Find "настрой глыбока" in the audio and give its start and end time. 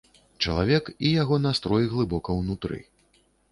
1.45-2.41